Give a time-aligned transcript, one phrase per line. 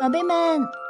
[0.00, 0.34] 宝贝们，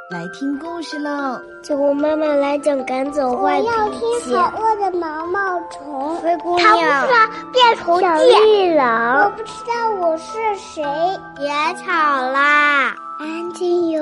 [0.09, 1.37] 来听故事喽！
[1.61, 3.69] 酒窝妈妈来讲赶走坏脾气。
[3.69, 6.15] 我要听好饿的毛毛虫。
[6.21, 6.65] 灰姑娘。
[6.65, 9.25] 他不知道变虫小绿狼。
[9.25, 10.81] 我不知道我是谁。
[11.35, 11.49] 别
[11.83, 14.01] 吵啦，安静哟。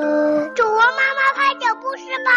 [0.53, 2.31] 酒窝妈妈快讲故事吧。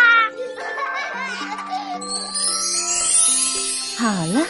[3.99, 4.41] 好了，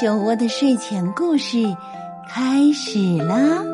[0.00, 1.58] 酒窝的睡前故事
[2.28, 3.64] 开始啦！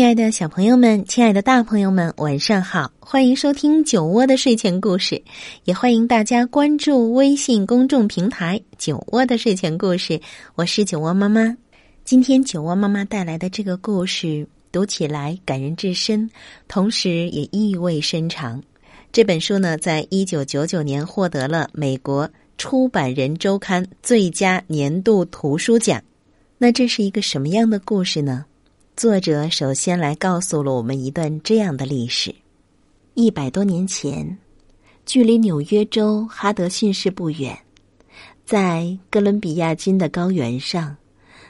[0.00, 2.90] 亲爱的小朋友们，亲爱的大朋友们，晚上好！
[2.98, 5.22] 欢迎收听酒窝的睡前故事，
[5.64, 10.18] 也欢迎大家关注微信公众平台“酒窝的睡前故事”。
[10.56, 11.54] 我是酒窝妈妈。
[12.02, 16.30] 今天酒窝妈妈带来的这个故事，读起来感人至深，
[16.66, 18.62] 同时也意味深长。
[19.12, 22.26] 这本书呢，在一九九九年获得了美国
[22.56, 26.02] 出版人周刊最佳年度图书奖。
[26.56, 28.46] 那这是一个什么样的故事呢？
[29.00, 32.34] 作者首先来告诉了我们一段这样的历史：
[33.14, 34.36] 一百多年前，
[35.06, 37.58] 距离纽约州哈德逊市不远，
[38.44, 40.94] 在哥伦比亚军的高原上，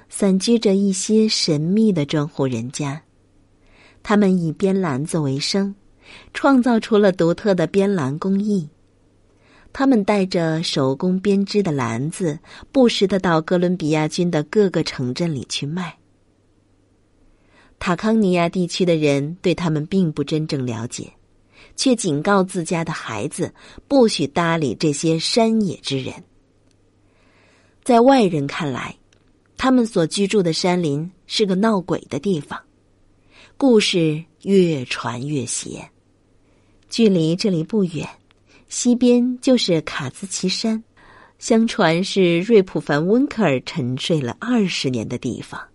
[0.09, 3.03] 散居着一些神秘的庄户人家。
[4.01, 5.75] 他们以编篮子为生，
[6.33, 8.69] 创造出了独特的编篮工艺。
[9.73, 12.39] 他们带着手工编织的篮子，
[12.71, 15.97] 不时的到哥伦比亚军的各个城镇里去卖。
[17.81, 21.11] 塔康尼亚地区的人对他们并不真正了解，
[21.77, 23.53] 却警告自家的孩子
[23.89, 26.15] 不许搭理这些山野之人。
[27.83, 28.95] 在外人看来，
[29.57, 32.61] 他们所居住的山林是个闹鬼的地方。
[33.57, 35.91] 故事越传越邪。
[36.91, 38.07] 距离这里不远，
[38.69, 40.85] 西边就是卡兹奇山，
[41.39, 45.70] 相传是瑞普凡温克尔沉睡了二十年的地方。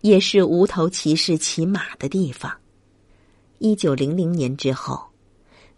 [0.00, 2.52] 也是无头骑士骑马的地方。
[3.58, 5.02] 一九零零年之后，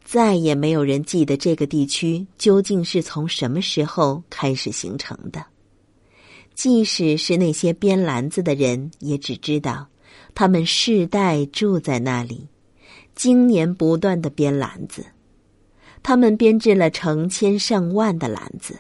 [0.05, 5.45] 再也没有人记得这个地区究竟是从什么时候开始形成的。
[6.55, 9.89] 即使是那些编篮子的人，也只知道
[10.35, 12.47] 他们世代住在那里，
[13.15, 15.07] 经年不断的编篮子。
[16.03, 18.79] 他们编制了成千上万的篮子。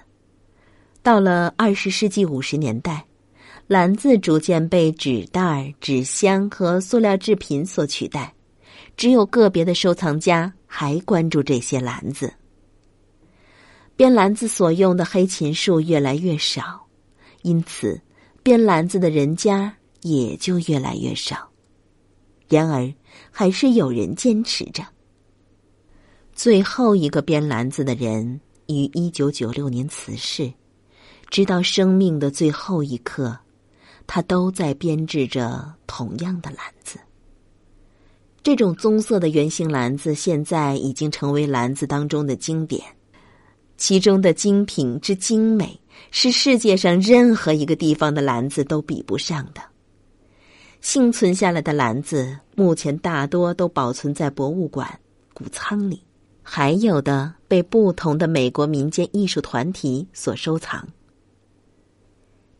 [1.03, 3.06] 到了二十世纪五十年代。
[3.70, 8.34] 篮子逐渐被纸袋、纸箱和塑料制品所取代，
[8.97, 12.34] 只有个别的收藏家还关注这些篮子。
[13.94, 16.84] 编篮子所用的黑琴树越来越少，
[17.42, 18.00] 因此
[18.42, 19.72] 编篮子的人家
[20.03, 21.48] 也就越来越少。
[22.48, 22.92] 然而，
[23.30, 24.84] 还是有人坚持着。
[26.34, 30.53] 最后一个编篮子的人于一九九六年辞世，
[31.28, 33.38] 直到生命的最后一刻。
[34.12, 36.98] 他都在编织着同样的篮子。
[38.43, 42.82] 这种棕色的圆形篮子现在已经成为篮子当中的经典，
[43.76, 49.62] 其中的精品之精美是世界上任何一个地方的篮子都比不上的。
[50.81, 54.98] 幸存下来的篮子，目前大多都保存在博物馆、
[55.32, 56.03] 谷仓里，
[56.42, 60.84] 还有的被不同的美国民间艺术团体所收藏。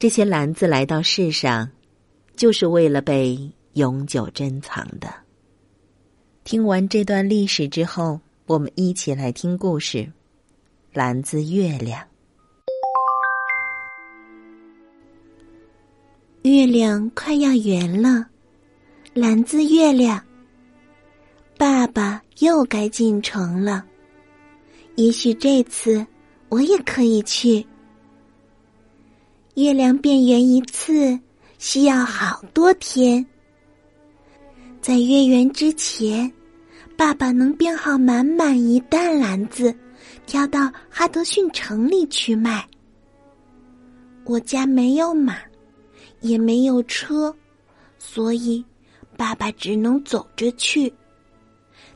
[0.01, 1.71] 这些篮子来到世上，
[2.35, 3.39] 就是为了被
[3.75, 5.13] 永久珍藏的。
[6.43, 10.11] 听完这段历史之后，我们一起来听故事：
[10.95, 12.03] 篮子月亮。
[16.45, 18.27] 月亮快要圆了，
[19.13, 20.19] 篮子月亮。
[21.59, 23.85] 爸爸又该进城了，
[24.95, 26.07] 也许这次
[26.49, 27.63] 我也可以去。
[29.61, 31.21] 月亮变圆一次
[31.59, 33.25] 需要好多天，
[34.81, 36.33] 在月圆之前，
[36.97, 39.75] 爸爸能编好满满一担篮子，
[40.25, 42.67] 挑到哈德逊城里去卖。
[44.25, 45.37] 我家没有马，
[46.23, 47.35] 也没有车，
[47.99, 48.65] 所以
[49.15, 50.91] 爸爸只能走着去。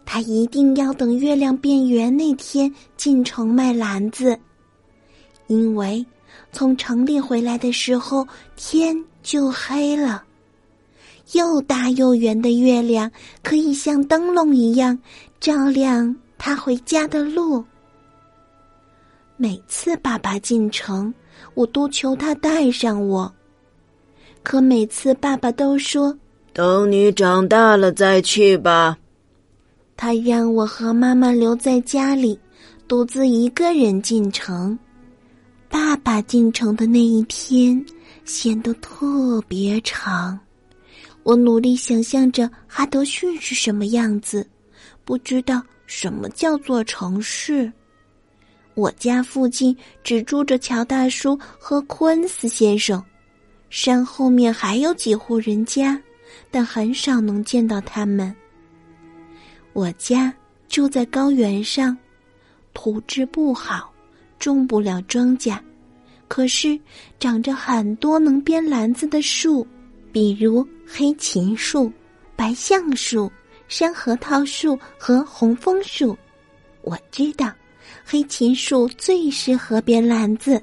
[0.04, 4.38] 他一定要等月亮变圆那天进城卖篮子，
[5.46, 6.04] 因为。
[6.54, 10.22] 从城里回来的时候，天就黑了。
[11.32, 13.10] 又大又圆的月亮
[13.42, 14.96] 可以像灯笼一样
[15.40, 17.64] 照亮他回家的路。
[19.36, 21.12] 每次爸爸进城，
[21.54, 23.30] 我都求他带上我，
[24.44, 26.16] 可每次爸爸都说
[26.54, 28.96] ：“等你长大了再去吧。”
[29.96, 32.38] 他让我和妈妈留在家里，
[32.86, 34.78] 独自一个人进城。
[35.74, 37.84] 爸爸进城的那一天
[38.24, 40.38] 显得特别长，
[41.24, 44.48] 我努力想象着哈德逊是什么样子，
[45.04, 47.72] 不知道什么叫做城市。
[48.74, 53.04] 我家附近只住着乔大叔和库恩斯先生，
[53.68, 56.00] 山后面还有几户人家，
[56.52, 58.32] 但很少能见到他们。
[59.72, 60.32] 我家
[60.68, 61.98] 住在高原上，
[62.72, 63.92] 土质不好，
[64.38, 65.58] 种不了庄稼，
[66.28, 66.78] 可是
[67.18, 69.66] 长着很多能编篮子的树，
[70.12, 71.90] 比如黑琴树、
[72.36, 73.30] 白橡树、
[73.68, 76.16] 山核桃树和红枫树。
[76.82, 77.52] 我知道。
[78.04, 80.62] 黑琴树最适合编篮子，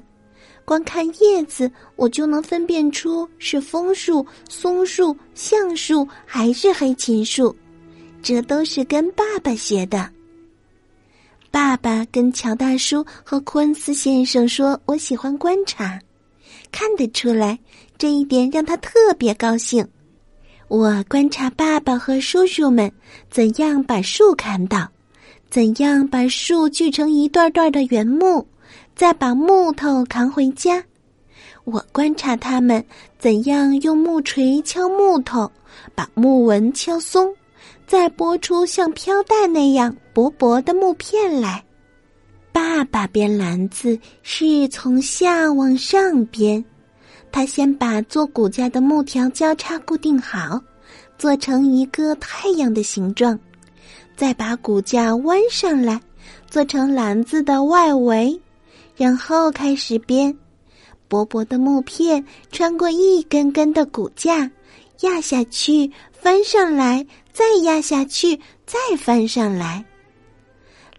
[0.64, 7.54] 光看叶子我就能分辨出是枫树、松树、橡树还是黑琴树。
[8.22, 10.08] 这都是跟爸爸学的。
[11.52, 16.00] 爸爸跟乔大叔和库恩斯先生说：“我喜欢观察，
[16.72, 17.58] 看得出来，
[17.98, 19.86] 这一点让他特别高兴。”
[20.68, 22.90] 我观察爸爸和叔叔们
[23.30, 24.88] 怎样把树砍倒。
[25.50, 28.48] 怎样把树锯成一段段的原木，
[28.96, 30.82] 再把木头扛回家？
[31.64, 32.82] 我观察他们
[33.18, 35.52] 怎样用木锤敲木头，
[35.94, 37.30] 把木纹敲松，
[37.92, 41.62] 再拨出像飘带那样薄薄的木片来。
[42.50, 46.64] 爸爸编篮子是从下往上编，
[47.30, 50.58] 他先把做骨架的木条交叉固定好，
[51.18, 53.38] 做成一个太阳的形状。
[54.16, 56.00] 再把骨架弯上来，
[56.48, 58.40] 做成篮子的外围，
[58.96, 60.34] 然后开始编。
[61.08, 64.50] 薄薄的木片穿过一根根的骨架，
[65.00, 68.36] 压下去，翻上来，再压下去，
[68.66, 69.84] 再翻上来。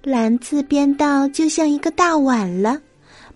[0.01, 2.81] 篮子编到就像一个大碗了，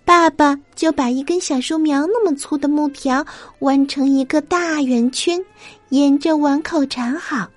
[0.04, 3.26] 爸爸就把一根小树苗那么粗的木条
[3.60, 5.40] 弯成一个大圆圈，
[5.90, 7.48] 沿着碗口缠好。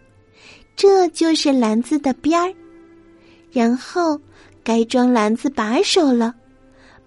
[0.77, 2.55] 这就是篮子的边儿，
[3.51, 4.19] 然后
[4.63, 6.35] 该装篮子把手了。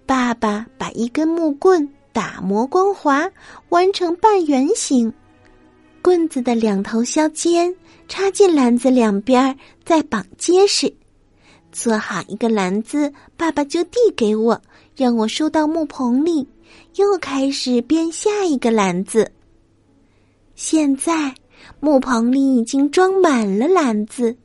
[0.06, 3.30] 爸爸把一根木棍打磨光滑，
[3.70, 5.12] 弯成半圆形，
[6.02, 7.74] 棍子的两头削尖，
[8.14, 10.94] 插进篮子两边，再绑结实。
[11.72, 14.62] 做好一个篮子，爸爸就递给我，
[14.96, 16.48] 让我收到木棚里，
[16.98, 19.32] 又开始编下一个篮子。
[20.54, 21.34] 现在。
[21.80, 24.36] 木棚里已经装满了篮子，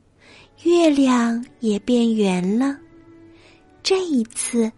[0.63, 2.75] 月亮也变圆了。
[3.83, 4.71] 这一次，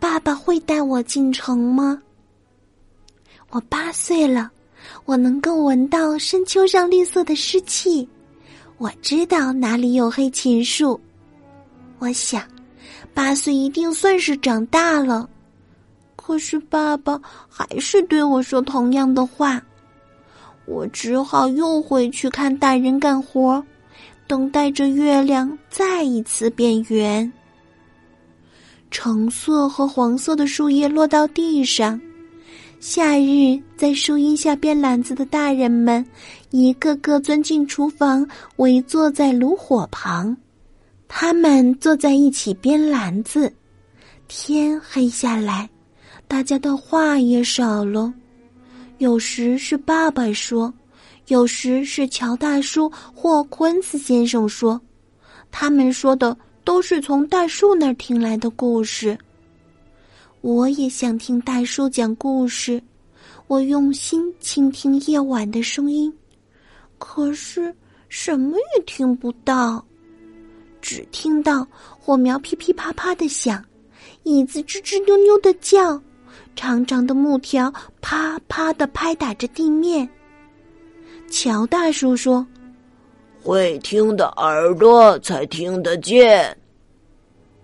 [0.00, 2.02] 爸爸会带我进城吗？
[3.50, 4.50] 我八岁了，
[5.04, 8.06] 我能够闻到深秋上绿色的湿气，
[8.78, 10.98] 我知道哪里有黑琴树。
[11.98, 12.42] 我想，
[13.12, 15.28] 八岁一定算是长大了。
[16.14, 19.60] 可是爸爸还是对我说同样的话。
[20.64, 23.64] 我只好又回去看大人干活，
[24.28, 27.32] 等待着月亮再一次变圆。
[28.90, 32.00] 橙色和黄色的树叶落到地上，
[32.78, 36.04] 夏日在树荫下编篮子的大人们，
[36.50, 40.36] 一个个钻进厨房，围坐在炉火旁。
[41.06, 43.52] 他们坐在一起编篮子，
[44.28, 45.68] 天黑下来，
[46.26, 48.12] 大家的话也少了。
[48.98, 50.72] 有时是爸爸说，
[51.28, 54.80] 有时是乔大叔或昆斯先生说，
[55.50, 59.16] 他们说的都是从大树那儿听来的故事。
[60.40, 62.82] 我也想听大树讲故事，
[63.46, 66.12] 我用心倾听夜晚的声音，
[66.98, 67.74] 可是
[68.08, 69.84] 什么也听不到，
[70.80, 71.66] 只听到
[71.98, 73.64] 火苗噼噼啪啪的响，
[74.24, 76.00] 椅子吱吱扭扭的叫。
[76.56, 80.08] 长长的木条啪啪的拍打着地面。
[81.30, 82.44] 乔大叔说
[83.40, 86.56] ：“会听的耳朵才听得见。”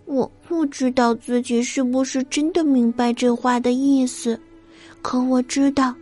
[0.07, 4.39] 我不知道自己是不是真的明白这话的意思，
[5.03, 5.93] 可我知道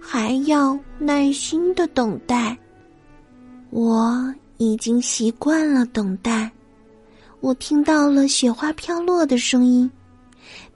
[0.00, 2.56] 还要耐心的等待。
[3.70, 6.50] 我已经习惯了等待。
[7.40, 9.90] 我听到了雪花飘落的声音。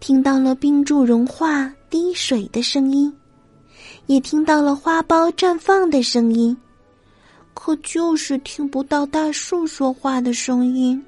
[0.01, 3.13] 听到了冰柱融化滴水的声音，
[4.07, 6.55] 也听到了花苞绽放的声音，
[7.55, 11.03] 可就是听不到大树说话的声音。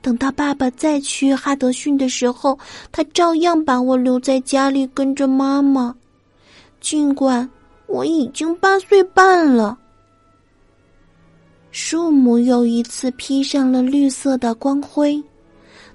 [0.00, 2.58] 等到爸爸再去哈德逊的时候，
[2.90, 5.94] 他照样把我留在家里跟着妈妈，
[6.80, 7.48] 尽管
[7.86, 9.78] 我已经八岁半了。
[11.84, 15.20] 树木又一次披上了绿色的光辉。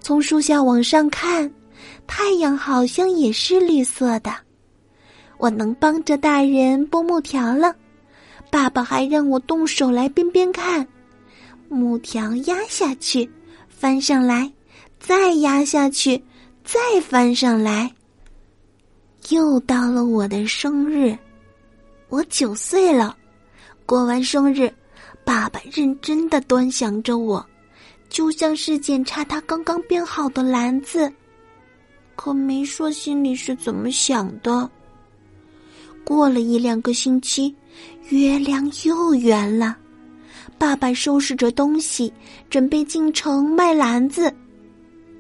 [0.02, 1.50] 从树下往上看，
[2.06, 4.30] 太阳好像也是绿色的。
[5.38, 7.74] 我能帮着大人剥木条了，
[8.52, 10.86] 爸爸还让我动手来编编看，
[11.70, 13.28] 木条压下去，
[13.70, 14.52] 翻上来，
[15.00, 16.22] 再压下去，
[16.66, 17.90] 再翻上来。
[19.30, 21.18] 又到了我的生日，
[22.10, 23.16] 我九岁了。
[23.86, 24.70] 过完生日，
[25.28, 27.46] 爸爸认真的端详着我，
[28.08, 31.12] 就像是检查他刚刚编好的篮子，
[32.16, 34.70] 可没说心里是怎么想的。
[36.06, 37.54] 过了一两个星期，
[38.08, 39.76] 月亮又圆了。
[40.58, 42.14] 爸爸收拾着东西，
[42.50, 44.34] 准备进城卖篮子。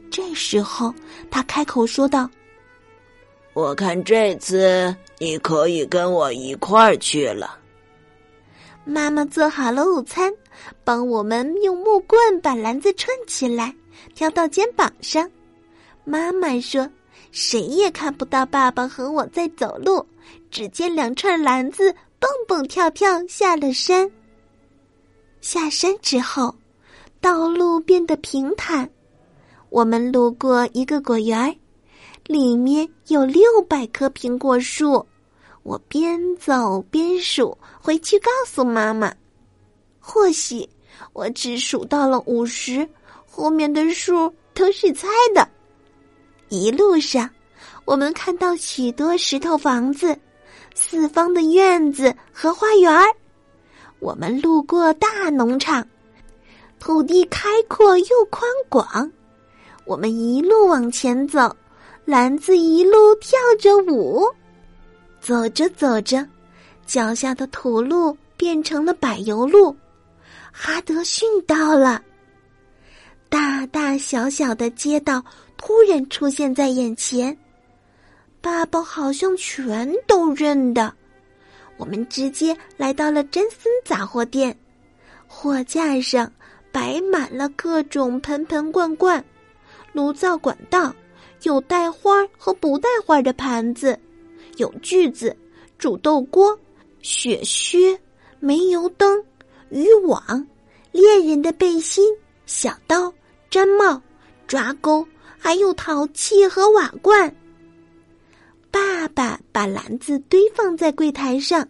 [0.10, 0.96] 这时候，
[1.30, 2.30] 他开口说道
[3.54, 7.60] ：“我看这次你可以跟我一块儿去了。”
[8.90, 10.34] 妈妈做好了午餐，
[10.86, 13.76] 帮我们用木棍把篮子串起来，
[14.16, 15.30] 挑到肩膀上。
[16.06, 16.90] 妈妈说
[17.34, 20.06] ：“谁也看不到爸爸和我在走路。”
[20.50, 24.10] 只见两串篮子蹦蹦跳跳下了山。
[25.42, 26.56] 下山之后，
[27.20, 28.90] 道路变得平坦。
[29.70, 31.54] 我们路过一个果园，
[32.26, 35.06] 里面有六百棵苹果树。
[35.68, 39.14] 我边走边数，回去告诉妈妈。
[40.00, 40.66] 或许
[41.12, 42.88] 我只数到了五十，
[43.30, 45.46] 后面的数都是猜的。
[46.48, 47.30] 一路上，
[47.84, 50.18] 我们看到许多石头房子。
[50.74, 53.14] 四方的院子和花园儿，
[54.00, 55.86] 我们路过大农场，
[56.80, 59.12] 土地开阔又宽广。
[59.84, 61.54] 我们一路往前走，
[62.06, 64.24] 篮子一路跳着舞。
[65.28, 66.26] 走着走着，
[66.86, 69.76] 脚下的土路变成了柏油路。
[70.54, 72.02] 哈德逊到了，
[73.28, 75.22] 大大小小的街道
[75.58, 77.38] 突然出现在眼前。
[78.40, 80.94] 爸爸好像全都认得，
[81.76, 84.58] 我们直接来到了珍森杂货店，
[85.28, 86.32] 货架上
[86.72, 89.22] 摆满了各种盆盆罐罐、
[89.92, 90.96] 炉灶管道，
[91.44, 94.00] 有带花和不带花的盘子，
[94.58, 95.36] 有锯子、
[95.78, 96.58] 煮豆锅、
[97.02, 98.00] 雪靴、
[98.40, 99.24] 煤油灯、
[99.70, 100.48] 渔网、
[100.92, 102.06] 猎人的背心、
[102.46, 103.14] 小刀、
[103.50, 104.02] 毡帽、
[104.48, 105.06] 抓钩，
[105.38, 107.34] 还有陶器和瓦罐。
[108.70, 111.68] 爸爸把篮子堆放在柜台上，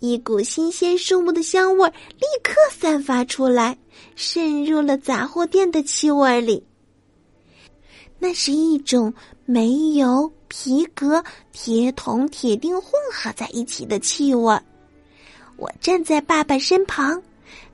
[0.00, 3.78] 一股新鲜树木的香味立刻散发出来，
[4.16, 6.64] 渗入了杂货店的气味里。
[8.18, 9.12] 那是一种
[9.44, 14.54] 煤油、皮革、铁桶、铁钉混合在一起的气味。
[15.56, 17.22] 我站在爸爸身旁，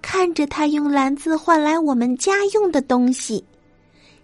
[0.01, 3.45] 看着他用篮子换来我们家用的东西，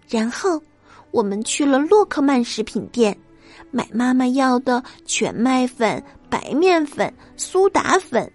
[0.08, 0.62] 然后
[1.10, 3.16] 我们去了洛克曼食品店。
[3.72, 8.30] 买妈妈要的全麦粉、白面粉、苏打粉、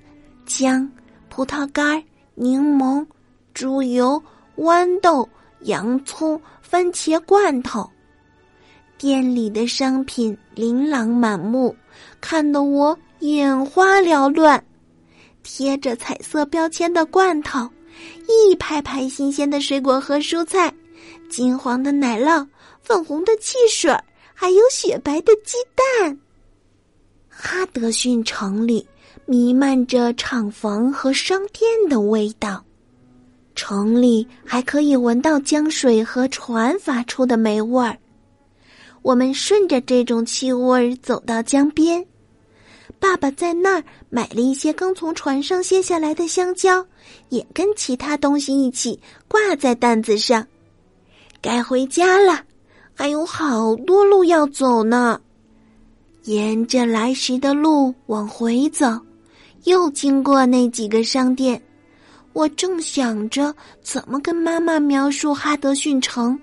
[0.45, 0.91] 姜、
[1.29, 2.03] 葡萄干、
[2.35, 3.05] 柠檬、
[3.53, 4.21] 猪油、
[4.57, 5.27] 豌豆、
[5.61, 7.89] 洋葱、番茄罐头。
[8.99, 11.73] 店里的商品琳琅满目，
[12.19, 14.61] 看得我眼花缭乱。
[15.41, 17.61] 贴着彩色标签的罐头，
[18.27, 20.71] 一排排新鲜的水果和蔬菜，
[21.29, 22.45] 金黄的奶酪，
[22.83, 23.97] 粉红的汽水。
[24.33, 25.57] 还有雪白的鸡
[25.99, 26.17] 蛋。
[27.27, 28.87] 哈德逊城里
[29.25, 32.63] 弥漫着厂房和商店的味道，
[33.53, 37.97] 城里还可以闻到江水和船发出的霉味儿。
[39.01, 42.05] 我们顺着这种气味走到江边，
[42.99, 46.85] 爸爸在那儿买了一些刚从船上卸下来的香蕉，
[47.29, 50.45] 也跟其他东西一起挂在担子上。
[51.41, 52.43] 该回家了。
[52.93, 55.21] 还有好多路要走呢，
[56.25, 58.85] 沿着来时的路往回走，
[59.63, 61.61] 又经过那几个商店。
[62.33, 66.37] 我正想着怎么跟妈妈描述哈德逊城，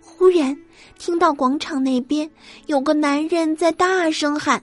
[0.00, 0.56] 忽然
[0.98, 2.30] 听到广场那边
[2.66, 4.62] 有个男人在大声喊：“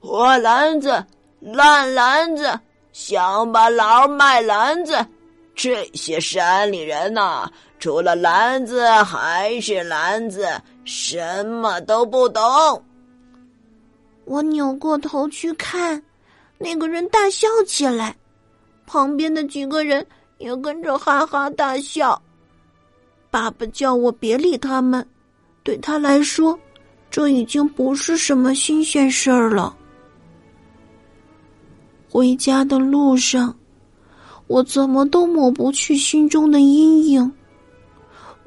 [0.00, 1.04] 破篮子，
[1.40, 2.58] 烂篮子，
[2.92, 5.06] 乡巴佬卖篮子，
[5.54, 10.46] 这些山里人呐！”除了篮子还是篮子，
[10.84, 12.40] 什么都不懂。
[14.24, 16.00] 我扭过头去看，
[16.58, 18.14] 那个人大笑起来，
[18.86, 20.06] 旁边的几个人
[20.38, 22.22] 也跟着哈哈大笑。
[23.32, 25.04] 爸爸叫我别理他们，
[25.62, 26.56] 对他来说，
[27.10, 29.74] 这已经不是什么新鲜事儿了。
[32.10, 33.56] 回家的路上，
[34.48, 37.32] 我怎么都抹不去心中的阴影。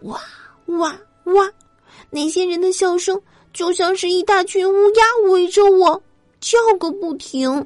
[0.04, 0.20] 哇
[0.68, 1.52] 哇哇！
[2.12, 3.20] 那些人的笑声
[3.54, 6.00] 就像是一大群乌鸦围着我
[6.40, 7.66] 叫个不停。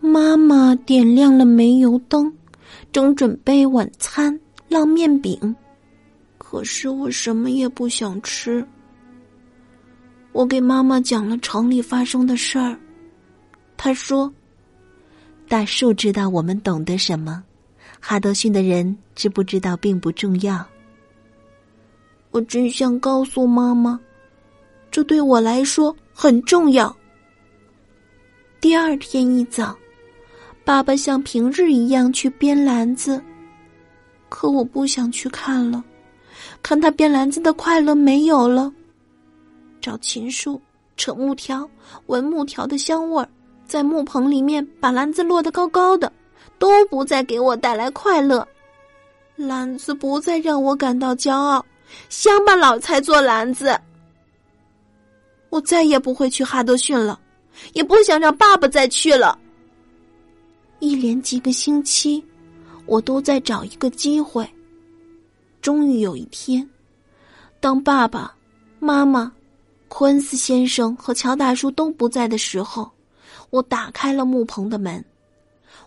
[0.00, 2.34] 妈妈点亮了煤油灯，
[2.90, 5.54] 正准备晚餐烙面饼，
[6.52, 8.62] 可是我什么也不想吃。
[10.32, 12.78] 我给妈妈讲了城里发生的事儿，
[13.74, 14.30] 她说
[15.48, 17.42] ：“大树知道我们懂得什么，
[17.98, 20.62] 哈德逊的人知不知道并不重要。”
[22.32, 23.98] 我真想告诉妈妈，
[24.90, 26.94] 这对我来说很重要。
[28.60, 29.74] 第二天一早，
[30.66, 33.24] 爸爸像平日一样去编篮子，
[34.28, 35.82] 可我不想去看了，
[36.62, 38.72] 看他编篮子的快乐没有了。
[39.80, 40.60] 找琴树、
[40.96, 41.68] 扯木条、
[42.06, 43.28] 闻木条的香味儿，
[43.66, 46.10] 在木棚里面把篮子摞得高高的，
[46.58, 48.46] 都不再给我带来快乐。
[49.34, 51.64] 篮子不再让我感到骄傲。
[52.08, 53.78] 乡巴佬才做篮子。
[55.50, 57.20] 我再也不会去哈德逊了，
[57.74, 59.38] 也不想让爸爸再去了。
[60.78, 62.24] 一连几个星期，
[62.86, 64.48] 我都在找一个机会。
[65.62, 66.68] 终于有一天，
[67.60, 68.34] 当爸爸
[68.80, 69.32] 妈妈、
[69.86, 72.90] 昆斯先生和乔大叔都不在的时候，
[73.50, 75.02] 我打开了木棚的门。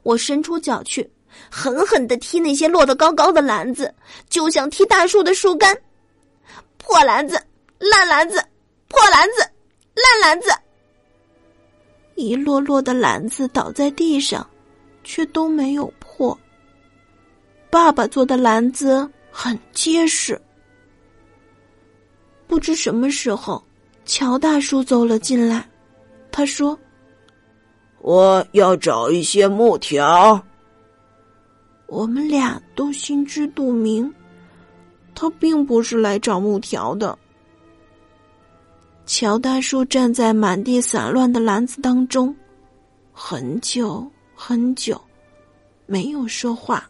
[0.01, 1.07] 我伸出脚去，
[1.51, 3.93] 狠狠的踢那些摞得高高的篮子，
[4.29, 5.77] 就像踢大树的树干。
[6.77, 7.35] 破篮子，
[7.77, 8.35] 烂篮子，
[8.87, 9.41] 破篮子，
[9.93, 10.49] 烂篮子。
[12.15, 14.47] 一摞摞的篮子倒在地上，
[15.03, 16.37] 却都没有破。
[17.69, 20.41] 爸爸做的篮子很结实。
[22.47, 23.61] 不知什么时候，
[24.05, 25.69] 乔大叔走了进来，
[26.31, 26.79] 他说
[27.99, 30.41] ：“我要找一些木条。”
[31.87, 34.11] 我们俩都心知肚明。
[35.13, 37.17] 他并不是来找木条的。
[39.05, 42.33] 乔大叔站在满地散乱的篮子当中，
[43.11, 44.99] 很久很久，
[45.85, 46.89] 没有说话。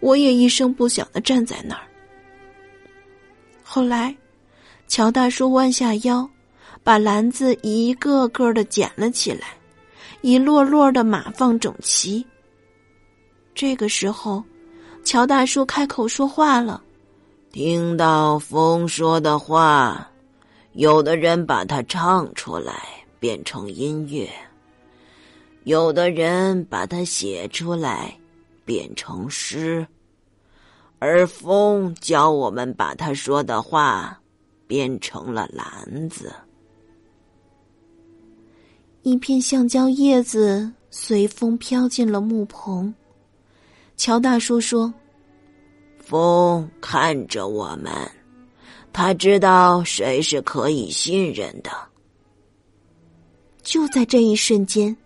[0.00, 1.82] 我也一声不响的站在那儿。
[3.62, 4.14] 后来，
[4.88, 6.28] 乔大叔弯下腰，
[6.82, 9.48] 把篮子一个个的捡了起来，
[10.22, 12.26] 一摞摞的码放整齐。
[13.54, 14.42] 这个时候。
[15.02, 16.80] 乔大叔开口说话了
[17.52, 20.06] ：“听到风说的话，
[20.74, 22.82] 有的人把它唱出来
[23.18, 24.28] 变成音乐，
[25.64, 28.14] 有的人把它写出来
[28.70, 29.84] 变成诗，
[31.00, 34.16] 而风教我们把他说的话
[34.68, 36.32] 变成了篮子。”
[39.02, 42.94] 一片橡胶叶子随风飘进了木棚。
[43.96, 44.94] 乔大叔说
[45.98, 47.92] ：“风看着我们，
[48.92, 51.72] 他知道谁是可以信任的。”
[53.64, 54.96] 就在这一瞬间，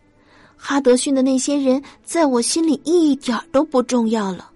[0.66, 4.50] 哈德逊的那些人在我心里一点都不重要了。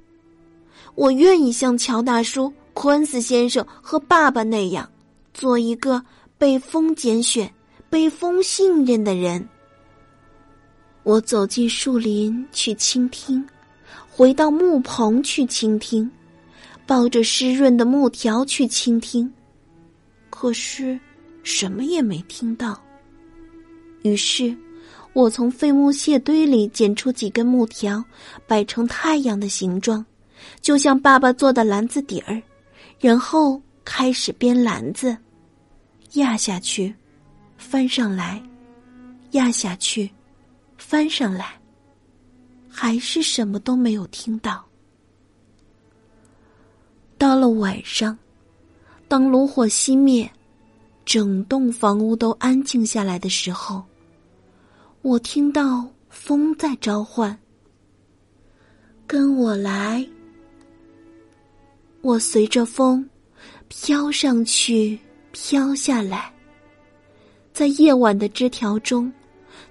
[0.95, 4.91] 我愿意像乔大叔、昆斯先生和爸爸那样，
[5.35, 6.03] 做一个
[6.39, 7.53] 被风拣选、
[7.91, 9.47] 被风信任的人。
[11.03, 13.47] 我走进树林去倾听。
[14.09, 16.11] 回到木棚去倾听，
[16.87, 19.31] 抱着湿润的木条去倾听，
[20.31, 20.99] 可是
[21.43, 22.81] 什么也没听到。
[24.05, 24.57] 于是，
[25.19, 28.05] 我从废木屑堆里捡出几根木条，
[28.47, 30.07] 摆成太阳的形状，
[30.61, 32.41] 就像爸爸做的篮子底儿，
[33.01, 35.17] 然后开始编篮子，
[36.13, 36.95] 压下去，
[37.57, 38.41] 翻上来，
[39.33, 40.09] 压下去，
[40.77, 41.47] 翻上来。
[42.69, 44.65] 还是什么都没有听到。
[47.19, 48.17] 到了晚上，
[49.09, 50.31] 当炉火熄灭，
[51.05, 53.83] 整栋房屋都安静下来的时候，
[55.03, 57.39] 我听到风在召唤
[59.07, 60.07] ：“跟我来。”
[62.03, 63.09] 我随着风
[63.69, 64.99] 飘上去，
[65.33, 66.33] 飘下来，
[67.53, 69.13] 在夜晚的枝条中。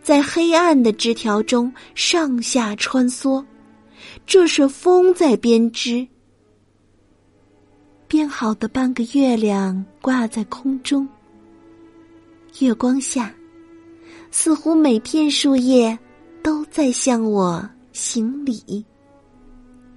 [0.02, 3.44] 在黑暗的枝条中上下穿梭，
[4.26, 6.08] 这是风在编织。
[8.08, 11.06] 编好的半个月亮挂在空中，
[12.60, 13.34] 月光下，
[14.32, 15.98] 似乎每片树叶
[16.44, 18.86] 都在向我行礼。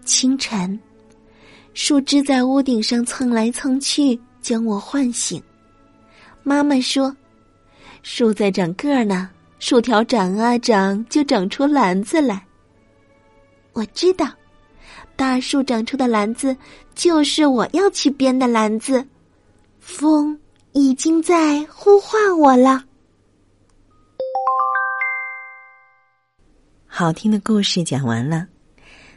[0.05, 0.79] 清晨，
[1.75, 5.43] 树枝在屋顶上蹭来蹭去，将我唤醒。
[6.43, 7.15] 妈妈说
[8.03, 12.43] ：“树在长个儿呢。”树条长啊长，就长出篮子来。
[13.75, 14.27] 我知道，
[15.17, 16.57] 大树长出的篮子
[16.95, 19.07] 就是我要去编的篮子。
[19.79, 20.39] 风
[20.73, 22.83] 已经在呼唤我了。
[27.01, 28.47] 好听的故事讲完了。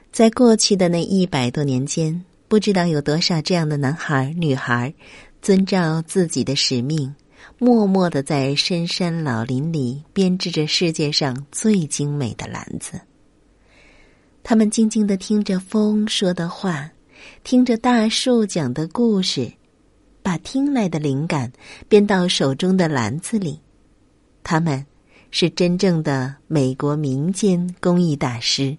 [0.10, 4.94] 在过去的那一百多年间，不知道有多少这样的男孩、女孩，
[5.42, 7.14] 遵照自己的使命，
[7.58, 13.02] 默默的在深山老林里编织着世界上最精美的篮子。
[14.44, 16.90] 他们静静的听着风说的话，
[17.44, 19.52] 听着大树讲的故事，
[20.22, 21.52] 把听来的灵感
[21.90, 23.60] 编到手中的篮子里。
[24.42, 24.86] 他们。
[25.36, 28.78] 是真正的美国民间工艺大师。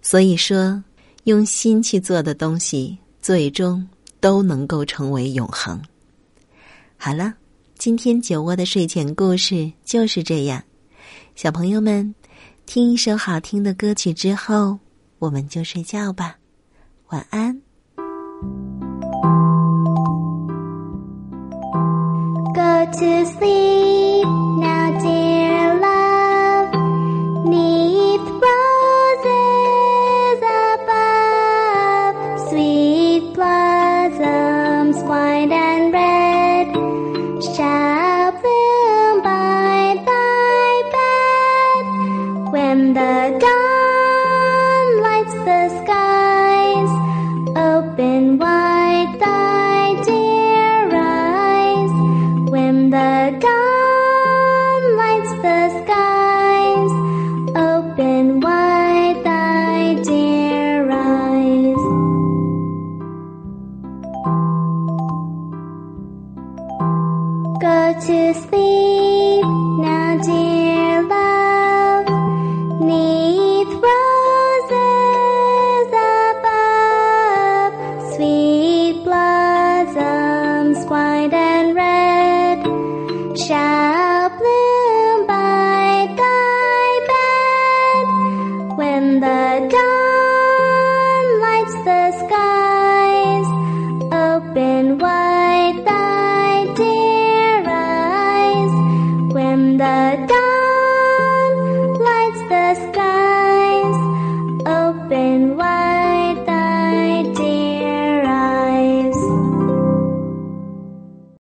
[0.00, 0.82] 所以说，
[1.24, 3.86] 用心去做的东西，最终
[4.18, 5.78] 都能够成为永恒。
[6.96, 7.34] 好了，
[7.76, 10.62] 今天酒窝的睡前故事就是这样。
[11.34, 12.14] 小朋友们，
[12.64, 14.78] 听一首好听的歌曲之后，
[15.18, 16.38] 我们就睡觉吧。
[17.08, 17.60] 晚安。
[22.54, 24.65] Go to sleep